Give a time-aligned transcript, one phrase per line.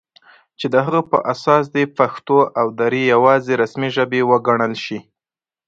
[0.59, 4.99] چې د هغه په اساس دې پښتو او دري یواځې رسمي ژبې وګڼل شي